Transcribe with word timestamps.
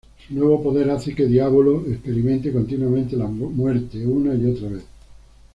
Su 0.27 0.33
nuevo 0.33 0.63
poder 0.63 0.89
hace 0.89 1.13
que 1.13 1.27
Diavolo 1.27 1.85
experimente 1.87 2.51
continuamente 2.51 3.15
la 3.15 3.27
muerte 3.27 4.03
una 4.07 4.33
y 4.33 4.47
otra 4.49 4.69
vez. 4.69 4.83